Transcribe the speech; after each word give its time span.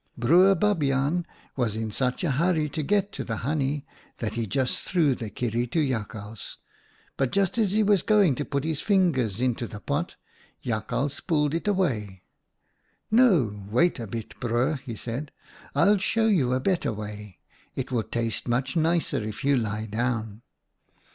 "Boer 0.17 0.55
Babiaan 0.55 1.25
was 1.55 1.75
in 1.75 1.91
such 1.91 2.23
a 2.23 2.31
hurry 2.31 2.67
to 2.67 2.81
get 2.81 3.11
to 3.11 3.23
the 3.23 3.37
honey 3.45 3.85
that 4.17 4.33
he 4.33 4.47
just 4.47 4.79
threw 4.79 5.13
the 5.13 5.29
kierie 5.29 5.69
to 5.69 5.87
Jakhals, 5.87 6.57
but 7.17 7.31
just 7.31 7.59
as 7.59 7.73
he 7.73 7.83
was 7.83 8.01
going 8.01 8.33
to 8.33 8.43
put 8.43 8.63
his 8.63 8.81
fingers 8.81 9.39
into 9.39 9.67
the 9.67 9.79
pot, 9.79 10.15
Jakhals 10.65 11.19
pulled 11.19 11.53
it 11.53 11.67
away. 11.67 12.17
"'No, 13.11 13.63
wait 13.69 13.99
a 13.99 14.07
bit, 14.07 14.33
Broer,' 14.39 14.79
he 14.83 14.95
said.' 14.95 15.31
I'll 15.75 15.99
show 15.99 16.25
you 16.25 16.51
a 16.51 16.59
better 16.59 16.91
way. 16.91 17.37
It 17.75 17.91
will 17.91 18.01
taste 18.01 18.47
much 18.47 18.75
nicer 18.75 19.17
if 19.23 19.43
you 19.43 19.55
lie 19.55 19.85
down.' 19.85 20.41